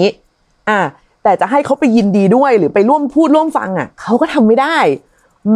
[0.69, 0.79] อะ
[1.23, 4.77] แต่จะให้เขาไปยินดีด้วยหรือไปร่วมพูดร่วมฟังอะเขาก็ทำไม่ได้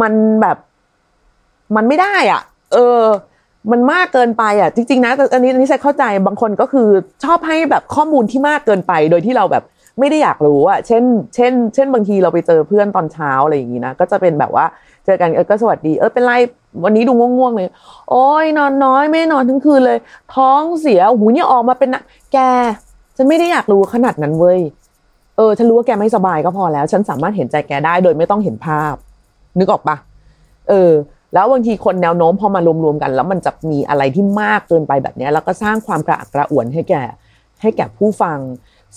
[0.00, 0.56] มันแบบ
[1.76, 3.00] มันไม่ได้อะ เออ
[3.72, 6.88] มันมากเกินไปอะ จริงๆนะแต่อันนี้อันนี้ใช่เข้าใจบางคนก็คือ
[7.24, 9.64] ชอบให้แบบข้อมูลที่มากเกินไป โดยที่เราแบบ
[10.00, 11.02] ไม่ได้อยากรู้อะเช่น
[11.34, 14.64] เช่น เช่น บางทีเราไปเจอเพื่อนตอนเช้าอะไรอย่างงี้นะ ก็จะเป็นแบบว่า
[15.04, 16.32] เจอกันเออก็สวัสดี เออเป็นไร
[16.84, 17.68] วันนี้ดูง่วงๆเลย
[18.10, 19.98] โอ้ยนอนน้อย ไม่นอนทั้งคืนเลย
[20.34, 22.38] ท้องเสียหูเนี่ยออกมาเป็นนะแก
[23.16, 24.60] ฉันไม่ได้อยากรู้ขนาดนั้นเว้ย
[25.36, 28.94] เออ ฉันรู้ว่าแกไม่สบายก็พอแล้ว ฉันสามารถเห็นใจแกได้โดยไม่ต้องเห็นภาพ
[29.58, 29.96] นึกออกปะ
[30.68, 30.92] เออ
[31.34, 36.94] แล้วบางทีคนแนวโน้มพอมารวมๆกัน แล้วมันจะมีอะไรที่มากเกินไปแบบนี้แล้วก็สร้างความกระอักกระอ่วนให้แก
[37.60, 38.38] ให้แก่ผู้ฟัง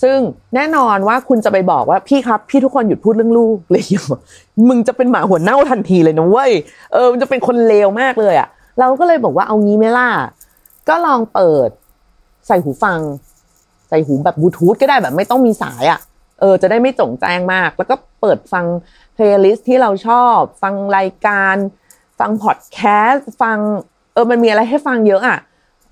[0.02, 0.18] ซึ่ง
[0.54, 3.82] แน่นอนว่าคุณจะไปบอกว่าพี่ครับ พี่ทุกคนหยุดพูดเรื่องลูกเลย
[4.68, 6.52] มึงจะเป็นหมาหัวเน่าทันทีเลยนะเว้ย
[6.92, 8.48] เออมันจะเป็นคนเลวมากเลยอะ่ะ
[8.78, 10.08] เราก็เลยบอกว่าเอางี้ไหมล่ะ
[10.88, 11.68] ก็ลองเปิด
[12.46, 13.00] ใส่หูฟัง
[13.88, 15.98] ใส่หูแบบบลูทูธก็ได้แบบไม่ต้องมีสายอะ่ะ
[16.40, 18.64] เออจะได้ไม่โจ่งแจ้งมาก แล้วก็เปิดฟัง
[19.14, 21.56] playlist ที่เราชอบ ฟังรายการ
[22.20, 23.58] ฟังพอดแคสต์ฟัง
[24.12, 25.38] เออมันมีอะไรให้ฟังเยอะอะ่ะ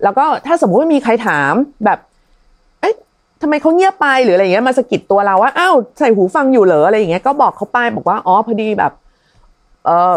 [0.02, 1.52] แล้วก็ถ้าสมมุติว่ามีใครถาม
[1.84, 1.98] แบบ
[2.80, 2.94] เอ๊ะ
[3.42, 8.92] ทำไมเขาเงียบไปหรืออะไรเงี้ยมาสะกิดตัวเราว่าอ้าวใส่หูฟังอยู่เหรออะไรอย่างเงี้ยก็บอกเขาไปบอกว่าอ๋อพอดีแบบ
[9.84, 10.14] เออ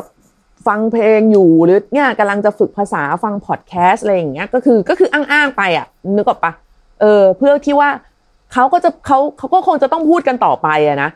[0.67, 6.51] ฟังเพลงอยู่หรือเนี่ยกำลังจะฝึกภาษาฟังพอดแคสต์อะไรอย่างเงี้ยก็คือก็คืออ้างๆไปอะนึกออกปะ
[7.01, 7.89] เออเพื่อที่ว่า
[8.53, 11.09] เขาก็จะเขาเขาก็คงจะต้องพูดกันต่อไปอะนะ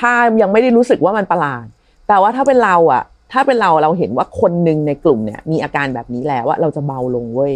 [0.00, 1.66] ถ้ายังไม่ได้รู้สึกว่ามันประหลาด
[2.08, 7.52] แต่ว่าถ้าเป็นเราอะถ้าเป็นเราเราเห็นว่าคนหนึ่งในกลุ่มเนี่ย มีอาการแบบนี้แล้วว่าเราจะเบาลงเว้ย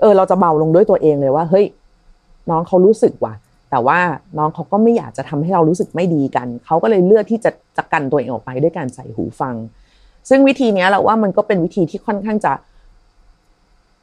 [0.00, 1.66] เออ เราจะเบาลงด้วยตัวเองเลยว่า เฮ้ย
[2.50, 3.34] น้องเขารู้สึกว่ะ
[3.70, 3.98] แต่ว่า
[4.38, 9.54] น้องเขาก็ไม่อยากจะทำให้เรารู้สึกไม่ดีกัน เขาก็เลยเลือกที่จะจะกันตัวเองออกไปด้วยการใส่หูฟัง
[10.28, 12.52] ซึ่งวิธีนี้เราว่ามันก็เป็นวิธีที่ค่อนข้างจะ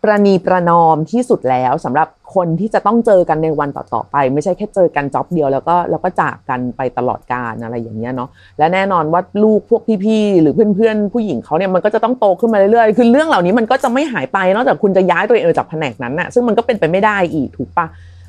[0.05, 17.85] ประนีประนอมที่สุดแล้วสำหรับคนที่จะต้องเจอกันในวันต่อๆไป ไม่ใช่แค่เจอกันจ็อบเดียวแล้วก็แล้วก็จากกันไปตลอดกาลอะไรอย่างเงี้ยเนาะและแน่นอนว่าลูกพวกพี่ๆหรือเพื่อนๆ ผู้หญิงเขาเนี่ยมันก็จะต้องโตขึ้นมาเรื่อยๆคือเรื่องเหล่านี้มันก็จะไม่หายไปนอกจากคุณจะย้ายตัวเองออกจากแผนกนั้นน่ะซึ่งมันก็เป็นไปไม่ได้อีกถูกปะ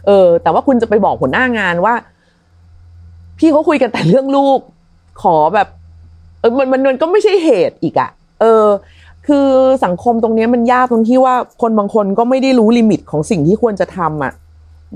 [0.07, 1.95] เออ แต่ว่าคุณจะไปบอกหัวหน้างานว่า
[3.39, 4.59] พี่เขาคุยกันแต่เรื่องลูก
[5.23, 5.69] ขอแบบ
[6.41, 8.11] เออมันมันมันก็ไม่ใช่เหตุอีกอะ
[8.41, 8.65] เออ
[9.29, 9.49] คือ
[9.85, 14.33] สังคมตรงนี้มันยากตรงที่ว่าคนบางคนก็ไม่ได้รู้ลิมิตของสิ่งที่ควรจะทำอะ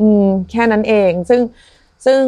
[0.00, 1.40] อืม แค่นั้นเอง ซึ่ง
[2.06, 2.20] ซึ่ง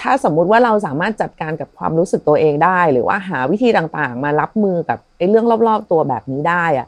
[0.00, 6.86] ถ้าสมมุติว่าเราสามารถจัดการกับความรู้สึกตัวเองได้ หรือว่าหาวิธีต่างๆ มารับมือกับไอ้เรื่องรอบๆตัวแบบนี้ได้อะ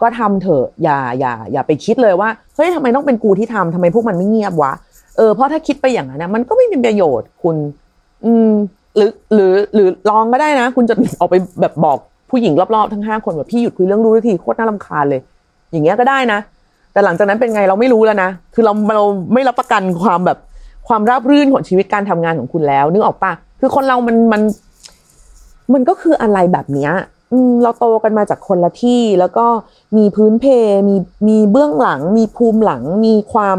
[0.00, 4.72] ก็ทำเถอะอย่าอย่า อย่าไปคิดเลยว่าเฮ้ยทำไมต้องเป็นกูที่ทำทำไมพวกมันไม่เงียบวะ
[5.16, 7.56] เออเพราะถ้าคิดไปอย่างนั้นนะมันก็ไม่มีประโยชน์คุณ
[8.24, 8.50] อืม
[8.96, 11.98] หรือหรือหรือลองก็ได้นะ คุณจะออกไปแบบบอก
[12.30, 15.20] ผู้หญิงรอบๆทั้งห้าคนแบบพี่หยุดคุยเรื่องรู้ทีโคตรน่ารำคาญเลย
[15.70, 16.38] อย่างเงี้ยก็ได้นะ
[16.92, 20.38] แต่หลังจากนั้นเป็นไงเราไม่รู้แล้วนะคือเราเราไม่รับประกันความแบบ
[20.88, 24.42] ความราบรื่นของชีวิตการทำงานของคุณแล้ว นึกออกปะคือคนเรามันมัน
[25.72, 26.92] มันก็คืออะไรแบบเนี้ย
[27.32, 29.46] อืมเราโตกันมาจากคนละที่ แล้วก็
[29.96, 30.46] มีพื้นเพ
[30.88, 30.96] มี
[31.28, 33.58] มีเบื้องหลัง มีภูมิหลัง มีความ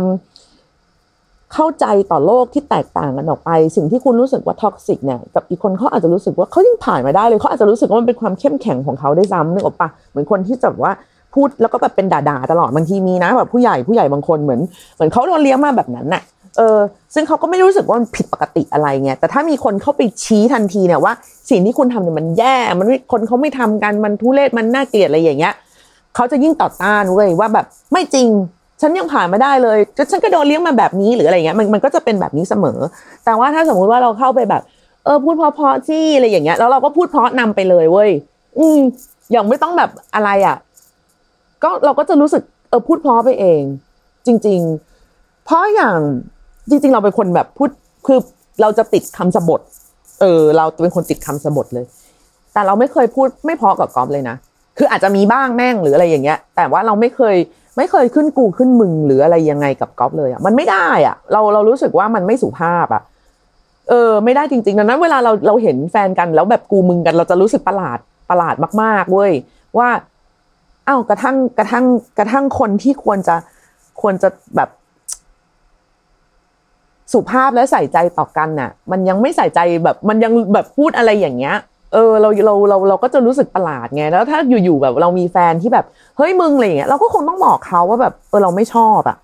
[1.54, 10.92] เข้าใจต่อโลกที่แตกต่างกันออกไป สิ่งที่คุณรู้สึกว่า toxic เนี่ยกับอีกคนเขาอาจจะรู้สึกว่าเขายังผ่านมาได้เลยเขาอาจจะรู้สึกว่ามันเป็นความเข้มแข็งของเขาได้ซ้ำนึกออกปะเหมือนคนที่แบบว่า
[11.34, 14.62] พูดแล้วก็แบบเป็นด่าๆตลอดบางทีมีนะแบบผู้ใหญ่ผู้ใหญ่บางคนเหมือน
[14.96, 16.22] เหมือนเขาโดนเลี้ยงมาแบบนั้นน่ะ
[16.58, 16.80] เออ
[17.14, 21.14] ซึ่งเขาก็ไม่รู้สึกว่ามันผิดปกติอะไรเงี้ยแต่ถ้ามีคนเข้าไปชี้ทันทีเนี่ยว่า
[21.50, 25.54] สิ่งที่คุณทำเนี่ยมันแย่ มันคนเขาไม่ทำกันมันทุเรศมันน่าเกลียดอะไรอย่างเงี้ย
[26.16, 28.28] เขาจะยิ่งต่อต้านเว้ยว่าแบบไม่จริง
[28.82, 29.80] ฉันยังผ่านมาได้เลย
[30.12, 32.80] ฉันก็โดนเลี้ยงมาแบบนี้หรืออะไรเงี้ยมันมันก็จะเป็นแบบนี้เสมอ
[33.26, 34.62] แต่ว่าถ้าสมมุติว่าเราเข้าไปแบบ
[35.06, 38.10] เออพูดเพราะๆที่อะไรอย่างเงี้ยแล้วเราก็พูดเพราะนำไปเลยเว้ย
[38.60, 38.80] อืม
[39.32, 40.58] อย่างไม่ต้องแบบอะไรอะ
[41.64, 43.62] ก็เราก็จะรู้สึกเออพูดเพราะไปเอง
[44.26, 44.60] จริง
[45.04, 45.98] ๆ เพราะอย่าง
[46.70, 47.70] จริง ๆ เราเป็นคนแบบพูด
[48.08, 48.20] คือ
[48.62, 49.62] เราจะติดคำสบท
[50.22, 51.86] เออ เราเป็นคนติดคำสบทเลย
[52.54, 54.36] แต่เราไม่เคยพูดไม่เพราะกับกอฟเลยนะ
[54.78, 57.36] คืออาจจะมีบ้างแม่งหรืออะไรอย่างเงี้ย แต่ว่าเราไม่เคย
[57.80, 63.04] ไม่เคยขึ้นกูขึ้นมึงหรืออะไรยังไงกับก๊อฟเลยอะมันไม่ได้อะ เราเรารู้สึกว่ามันไม่สุภาพอะ
[63.90, 69.32] เออไม่ได้จริงๆดังนั้นเวลาเราเราเห็นแฟนกันแล้วแบบกูมึงกัน เราจะรู้สึกประหลาดประหลาดมากๆเว้ย
[69.78, 69.90] ว่า
[70.88, 71.86] อ้าวกระทั่งกระทั่ง
[72.18, 73.36] กระทั่งคนที่ควรจะ
[74.02, 74.70] ควรจะแบบ
[77.14, 81.56] สุภาพและใส่ใจต่อกันน่ะ มันยังไม่ใส่ใจแบบ มันยังแบบพูดอะไรอย่างเงี้ย
[81.94, 85.86] เออเราเราเราเราก็จะรู้สึกประหลาดไงแล้วถ้าอยู่ๆแบบเรามีแฟนที่แบบ
[86.18, 89.18] เฮ้ยมึงอะไรเงี้ยเราก็คงต้องบอกเขาว่าแบบเออเราไม่ชอบอะ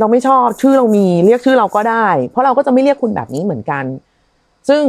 [0.00, 3.84] เราไม่ชอบชื่อเรามีเรียกชื่อเราก็ได้ เพราะเราก็จะไม่เรียกคุณแบบนี้เหมือนกัน
[4.68, 4.82] ซึ่ง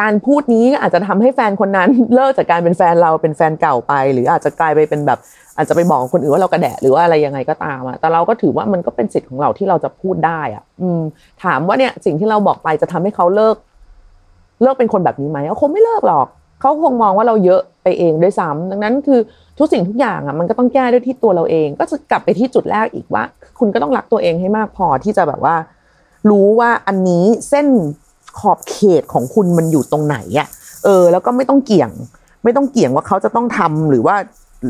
[0.00, 5.18] การพูดนี้อาจจะทำให้แฟนคนนั้นเลิกจากการเป็นแฟนเราเป็นแฟนเก่าไป หรืออาจจะกลายไปเป็นแบบ
[5.56, 11.00] อาจจะไปบอกคนอื่นว่าเรากระแดะหรือว่าอะไรยังไงก็ตามอะแต่เราก็ถือว่ามันก็เป็นสิทธิ์ของเราที่เราจะพูดได้อะ อืม
[11.44, 13.56] ถามว่าเนี่ยสิ่งที่เราบอกไปจะทำให้เขาเลิก
[14.62, 16.26] เลิกเป็นคนแบบนี้ไหมเขาคงไม่เลิกหรอก
[16.62, 19.20] เขาคงมองว่าเราเยอะไปเองด้วยซ้ำดังนั้นคือ
[19.58, 23.24] ทุกสิ่งทุกอย่างอะมันก็ต้องแก้ด้วยที่ตัวเราเอง ก็จะกลับไปที่จุดแรกอีกว่า
[23.58, 25.56] คุณก็ต้องรักตัวเองให้มากพอที่จะแบบว่า
[26.30, 27.66] รู้ว่าอันนี้เส้น
[28.38, 30.48] ขอบเขตของคุณมันอยู่ตรงไหนอะ
[30.84, 31.90] เออ แล้วก็ไม่ต้องเกี่ยง
[32.44, 34.16] ไม่ต้องเกี่ยงว่าเขาจะต้องทำหรือว่า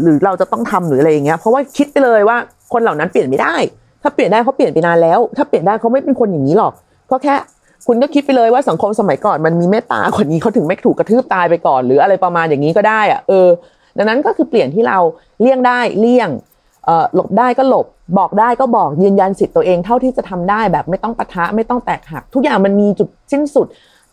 [0.03, 2.37] หรือเราจะต้องทำหรืออะไรอย่างเงี้ยเพราะว่าคิดไปเลยว่า
[2.73, 3.55] คนเหล่านั้นเปลี่ยนไม่ได้
[4.03, 6.73] ถ้าเปลี่ยนได้เขาเปลี่ยนไปนานแล้ว ถ้าเปลี่ยนได้เขาไม่เป็นคนอย่างนี้หรอก
[7.11, 7.35] ก็แค่
[7.87, 13.49] คุณก็คิดไปเลยว่าสังคมสมัยก่อนมันมีเมตตากว่านี้เขาถึงไม่ถูกกระทืบตายไปก่อน หรืออะไรประมาณอย่างนี้ก็ได้อะเออ
[13.99, 14.99] ดังนั้นก็คือเปลี่ยนที่เรา
[15.41, 16.29] เลี่ยงได้เลี่ยง
[17.15, 17.87] หลบได้ก็หลบ
[18.19, 23.67] บอกได้ก็บอกยืนยันสิทธิ์ตัวเองเท่าที่จะทำได้แบบไม่ต้องปะทะไม่ต้องแตกหัก ทุกอย่างมันมีจุดสิ้นสุด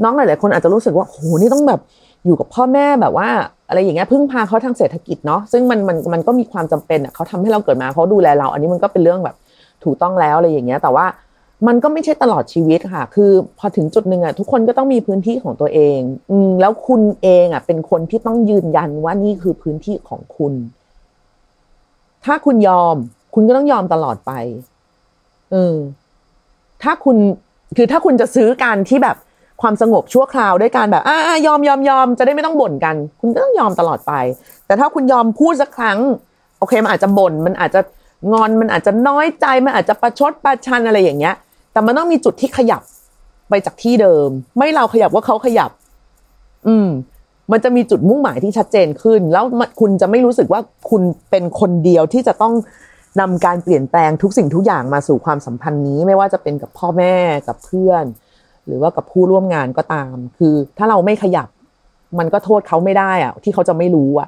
[0.03, 1.79] น้องหลายๆคนอาจจะรู้สึกว่าโหนี่ต้องแบบ
[2.25, 3.29] อยู่กับพ่อแม่แบบว่า
[3.69, 9.35] อะไรอย่างเงี้ยพึ่งพาเขาทางเศรษฐกิจเนาะซึ่งมันมันมันก็มีความจำเป็นอะเขาทำให้เราเกิดมาเขาดูแลเรา อันนี้มันก็เป็นเรื่องแบบ
[9.83, 11.05] ถูกต้องแล้วอะไรอย่างเงี้ย แต่ว่า
[11.67, 15.99] มันก็ไม่ใช่ตลอดชีวิตค่ะ คือพอถึงจุดหนึ่งอะทุกคนก็ต้องมีพื้นที่ของตัวเอง
[16.31, 20.53] อืมแล้วคุณเองอะ เป็นคนที่ต้องยืนยันว่านี่คือพื้นที่ของคุณ
[22.25, 22.95] ถ้าคุณยอม
[23.35, 24.31] คุณก็ต้องยอมตลอดไป
[25.51, 25.75] เออ
[26.83, 27.17] ถ้าคุณ
[27.77, 29.17] คือถ้าคุณจะซื้อการที่แบบ
[29.61, 34.13] ความสงบชั่วคราวด้วยการแบบอ่ายอมยอมยอมจะได้ไม่ต้องบ่นกัน คุณก็ต้องยอมตลอดไป
[34.65, 35.99] แต่ถ้าคุณยอมพูดสักครั้ง
[36.59, 37.81] โอเค มันอาจจะบ่น มันอาจจะ
[38.33, 41.35] งอน มันอาจจะน้อยใจ มันอาจจะประชดประชันอะไรอย่างเงี้ย
[41.71, 42.81] แต่มันต้องมีจุดที่ขยับ
[43.49, 45.71] ไปจากที่เดิม ไม่เราขยับว่าเขาขยับ
[46.67, 46.89] อืม
[47.51, 49.43] มันจะมีจุดมุ่งหมายที่ชัดเจนขึ้น แล้ว
[49.79, 51.01] คุณจะไม่รู้สึกว่าคุณ
[51.31, 52.53] เป็นคนเดียวที่จะต้อง
[53.21, 57.15] นำการเปลี่ยนแปลงทุกสิ่งทุกอย่างมาสู่ความสัมพันธ์นี้ ไม่ว่าจะเป็นกับพ่อแม่
[57.47, 58.03] กับเพื่อน
[58.67, 61.47] หรือว่ากับผู้ร่วมงานก็ตาม คือถ้าเราไม่ขยับ
[62.19, 64.27] มันก็โทษเขาไม่ได้อะที่เขาจะไม่รู้อะ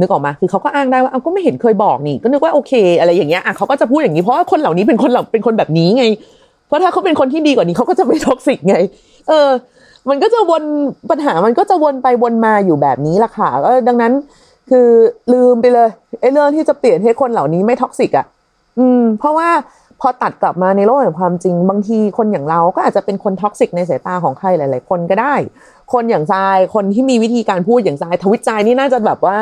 [0.00, 6.04] นึกออกปะคือเขาก็อ้างได้ว่าอ้าวก็ไม่เห็นเคยบอกนี่ ก็นึกว่าโอเค อะไรอย่างเงี้ยอะเขาก็จะพูดอย่างนี้เพราะว่าคนเหล่านี้เป็นคนเหล่าเป็นคนแบบนี้ไง
[6.68, 8.76] เพราะถ้าเขาเป็นคนที่ดีกว่านี้เขาก็จะไม่ toxic ไง
[9.28, 9.50] เออ
[10.08, 10.64] มันก็จะวน
[11.10, 14.12] ปัญหามันก็จะวนไปวนมาอยู่แบบนี้ละค่ะก็ดังนั้น
[14.70, 14.88] คือ
[15.32, 15.88] ลืมไปเลย
[16.20, 18.26] ไอ้เรื่องที่จะเปลี่ยนให้คนเหล่านี้ไม่ toxic อะ
[18.78, 19.48] อืม เพราะว่า
[20.00, 25.34] พอตัดกลับมาในโลกแห่งความจริง บางทีคนอย่างเราก็อาจจะเป็นคน toxic ในสายตาของใครหลาย ๆ คนก็ได้
[25.92, 29.36] คนอย่างทรายคนที่มีวิธีการพูดอย่างทรายทวีตทรายนี่น่าจะแบบว่า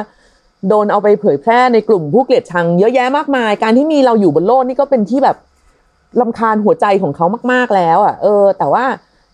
[0.68, 5.36] โดนเอาไปเผยแพร่ในกลุ่มผู้เกลียดชังเยอะแยะมากมาย การที่มีเราอยู่บนโลกนี่ก็เป็นที่แบบ
[6.20, 8.84] รำคาญหัวใจของเขามากๆแล้วอะ เออ แต่ว่า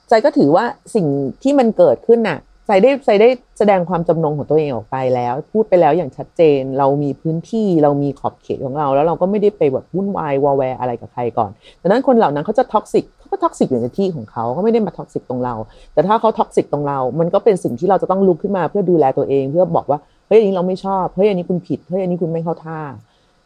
[0.09, 0.65] ทรายก็ถือว่า
[0.95, 1.07] สิ่ง
[1.43, 11.51] ที่มันเกิดขึ้นน่ะทรายได้ทรายได้แสดงความจำนงของตัวเองออกไปแล้ว พูดไปแล้วอย่างชัดเจน เรามีพื้นที่เรามีขอบเขตของเรา แล้วเราก็ไม่ได้ไปแบบวุ่นวายวอแวร์อะไรกับใครก่อน
[11.83, 15.55] ดังนั้นคนเหล่านั้นเขาจะ toxic เขาก็ toxic อยู่ในที่ของเขาเขาไม่ได้มา toxic ตรงเรา
[15.93, 22.81] แต่ถ้าเขา toxic ตรงเรา มันก็เป็นสิ่งที่เราจะต้องลุกขึ้นมาเพื่อดูแลตัวเอง เพื่อบอกว่าเฮ้ยอันนี้เราไม่ชอบเฮ้ยอันนี้คุณผิดเฮ้ยอันนี้คุณไม่เข้าท่า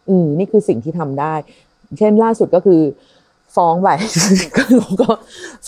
[0.09, 1.35] อืมนี่คือสิ่งที่ทำได้
[1.99, 2.81] เช่นล่าสุดก็คือ
[3.57, 3.88] ฟ้องไป
[4.57, 5.09] ก็เราก็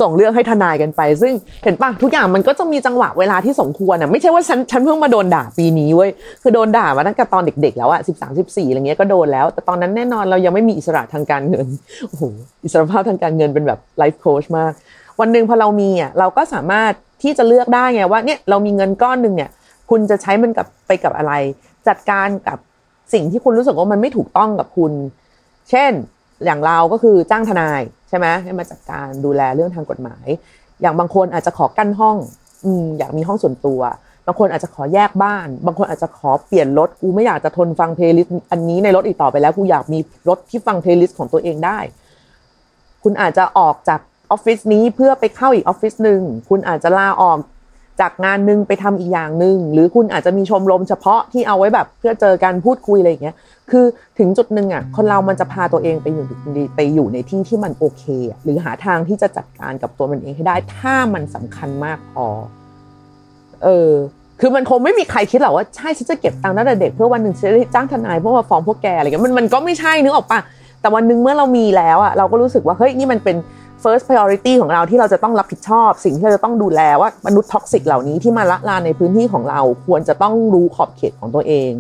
[0.01, 1.33] ส่งเรื่องให้ทนายกันไป ซึ่ง
[1.65, 6.11] เห็นปะทุกอย่างมันก็จะมีจังหวะเวลาที่สมควรอะไม่ใช่ว่าฉันฉันเพิ่งมาโดนด่าปีนี้เว้ย
[6.43, 11.67] คือโดนด่ามาตั้งแต่ตอนเด็กๆแล้วอะสิบสามสิบสี่อะไรเงี้ยก็โดนแล้ว แต่ตอนนั้นแน่นอนเรายังไม่มีอิสระทางการเงิน
[12.09, 12.23] โอ้โห
[12.65, 14.73] อิสรภาพทางการเงินเป็นแบบ life coach มาก
[15.21, 19.51] วันหนึ่งพอเรามีอะเราก็สามารถที่จะเลือกได้ไงว่าเนี่ยเรามีเงินก้อนหนึ่งเนี่ย
[19.91, 21.33] คุณจะใช้มันกับไปกับอะไร
[21.89, 22.59] จัดการกับ
[23.13, 24.93] สิ่งที่คุณรู้สึกว่ามันไม่ถูกต้องกับคุณ
[25.71, 25.93] เช่น
[26.45, 30.27] อย่างเราก็คือจ้างทนายใช่ไหมให้มาจัดการดูแลเรื่องทางกฎหมาย
[30.81, 32.17] อย่างบางคนอาจจะขอกั้นห้อง
[32.65, 33.81] อืมอยากมีห้องส่วนตัว
[34.27, 39.99] บางคนอาจจะขอแยกบ้าน บางคนอาจจะขอเปลี่ยนรถกูไม่อยากจะทนฟัง playlist อันนี้ในรถอีกต่อไปแล้วกูอยากมี
[40.29, 41.79] รถที่ฟัง playlist ของตัวเองได้
[43.03, 47.39] คุณอาจจะออกจากออฟฟิศนี้เพื่อไปเข้าอีกออฟฟิศหนึ่งคุณอาจจะลาออก
[48.01, 53.37] จากงานหนึ่งไปทำอีกอย่างหนึ่งหรือคุณอาจจะมีชมรมเฉพาะที่เอาไว้แบบ เพื่อเจอการพูดคุยอะไรอย่างเงี้ย
[53.71, 53.85] คือ
[54.19, 56.25] ถึงจุดหนึ่งอะคนเรามันจะพาตัวเองไปอยู่
[56.77, 58.05] ไปอยู่ในที่ที่มันโอเค
[58.45, 62.27] หรือหาทางที่จะจัดการกับตัวมันเองให้ได้ ถ้ามันสำคัญมากพอ
[63.65, 63.91] เออ
[64.41, 70.41] คือมันคงไม่มีใครคิดหรอกว่าใช่ฉันจะเก็บตังค์ตั้งแต่เด็กเพื่อวันหนึ่งจะจ้างทนายเพื่อมาฟ้องพวกแกอะไรเงี้ยมันมันก็ไม่ใช่นึกออกปะ
[70.81, 73.37] แต่วันหนึ่งเมื่อเรามีแล้วอะเราก็รู้สึกว่าเฮ้ยนี่มันเป็น
[73.83, 81.71] first priority ของเราที่เราจะต้องรับผิดชอบ สิ่งที่เราจะต้องดูแลว่ามนุษย์ toxic เหล่านี้ที่มาระรานในพื้นที่ของเราควรจะต้องรู้ขอบเขตของตัวเอง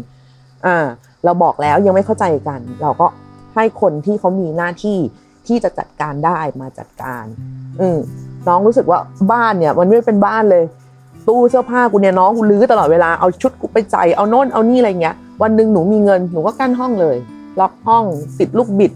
[0.66, 0.76] อ่า
[1.24, 3.06] เราบอกแล้วยังไม่เข้าใจกัน เราก็
[3.54, 4.98] ให้คนที่เขามีหน้าที่
[5.46, 7.24] ที่จะจัดการได้มาจัดการ
[7.80, 7.98] อืม
[8.48, 8.98] น้องรู้สึกว่า
[9.32, 10.64] บ้านเนี่ย มันไม่เป็นบ้านเลย
[11.28, 17.16] ตู้เสื้อผ้ากูเนี่ยน้องกูลื้อตลอดเวลาเอาชุดกูไปใจเอาโน่นเอานี่อะไรเงี้ย วันหนึ่งหนูมีเงินหนูก็กั้นห้องเลย
[17.60, 18.04] ล็อกห้อง
[18.38, 18.92] ติดลูกบิด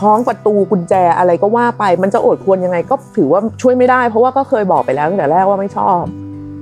[0.00, 6.02] คล้องประตูกุญแจอะไรก็ว่าไป มันจะอดควรยังไงก็ถือว่าช่วยไม่ได้ เพราะว่าก็เคยบอกไปแล้วตั้งแต่แรกว่าไม่ชอบ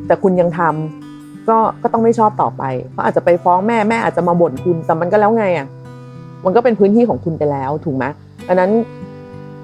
[0.06, 5.66] แต่คุณยังทำก็ก็ต้องไม่ชอบต่อไปเขาอาจจะไปฟ้องแม่แม่อาจจะมาบ่นคุณแต่มันก็แล้วไงอะ
[6.44, 8.04] มันก็เป็นพื้นที่ของคุณไปแล้วถูกไหม
[8.48, 8.70] ดังนั้น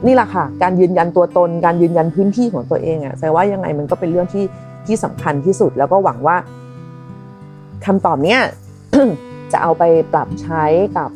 [0.07, 4.45] นี่แหละค่ะ การยืนยันตัวตน การยืนยันพื้นที่ของตัวเองอะแสดงว่ายังไงมันก็เป็นเรื่องที่
[4.87, 6.37] ที่สำคัญที่สุดแล้วก็หวังว่า
[7.87, 8.41] คำตอบเนี้ย
[9.53, 9.83] จะเอาไป
[10.13, 10.65] ปรับใช้
[10.97, 11.11] กับ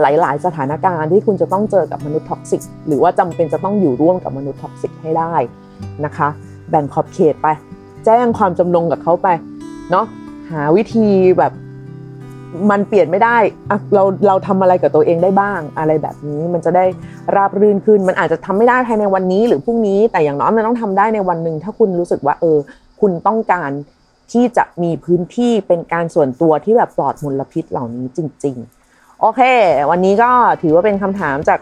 [0.00, 5.34] หลาย ๆ สถานการณ์ที่คุณจะต้องเจอกับมนุษย์ toxic หรือว่าจำเป็นจะต้องอยู่ร่วมกับมนุษย์ toxic ให้ได้
[6.04, 6.28] นะคะ
[6.70, 7.46] แบ่งขอบเขตไป
[8.04, 9.28] แจ้งความจำนงกับเขาไป
[9.90, 10.06] เนาะ
[10.50, 11.52] หาวิธีแบบ
[12.70, 13.36] มันเปลี่ยนไม่ได้
[13.70, 16.84] อะเราเราทำอะไรกับตัวเองได้บ้าง อะไรแบบนี้มันจะได้
[17.36, 22.58] ราบรื่นขึ้น มันอาจจะทำไม่ได้ภายในวันนี้หรือพรุ่งนี้ แต่อย่างน้อยมันต้องทำได้ในวันหนึ่งถ้าคุณรู้สึกว่าเออ
[23.00, 23.70] คุณต้องการ
[24.32, 28.81] ที่จะมีพื้นที่เป็นการส่วนตัวที่แบบปลอดมลพิษเหล่านี้จริง ๆ
[29.22, 29.42] โอเค
[29.90, 30.30] วันนี้ก็
[30.62, 31.58] ถือว่าเป็นคำถามจาก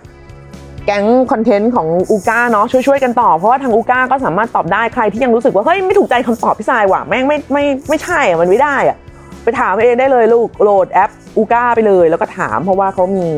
[0.87, 8.97] แก๊งคอนเทนต์ของอูก้าเนาะช่วยๆกันตอบเพราะว่าทางอูก้าก็สามารถตอบได้ใครที่ยังรู้สึกว่าเฮ้ยไม่ถูกใจคำตอบพี่สายว่ะแม่งไม่ไม่ไม่ใช่อะมันไม่ได้อะ
[9.45, 13.29] ไปถามเองได้เลยลูกโหลดแอปอูก้าไปเลย แล้วก็ถามเพราะว่าเขามี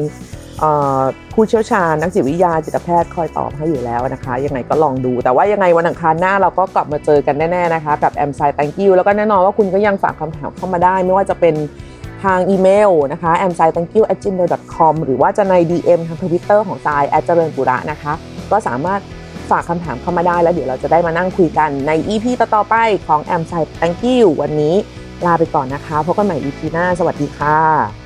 [1.34, 11.54] ผู้เชี่ยวชาญนักจิตวิทยาจิตแพทย์คอยตอบให้อยู่แล้วนะคะ ยังไงก็ลองดู แต่ว่ายังไงวันอังคารหน้าเราก็กลับมาเจอกันแน่ๆนะคะ กับแอมไซ thank you แล้วก็แน่นอนว่าคุณก็ยังฝากคำถามเข้ามาได้ ไม่ว่าจะเป็น
[12.24, 14.48] ทางอีเมลนะคะ a m s i t h a n k y o u at gmail
[14.74, 18.12] com หรือว่าจะใน DM ทางทวิตเตอร์ของทรายแอดเจริญปุระนะคะ
[18.50, 19.00] ก็สามารถ
[19.50, 22.74] ฝากคำถามเข้ามาได้แล้วเดี๋ยวเราจะได้มานั่งคุยกันใน EP ต่อๆไป
[23.06, 24.74] ของ a m s i Thank you วันนี้
[25.26, 28.01] ลาไปก่อนนะคะพบกันใหม่ EP หน้า สวัสดีค่ะ